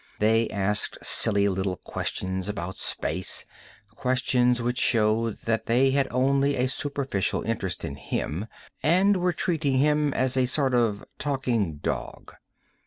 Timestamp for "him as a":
9.77-10.47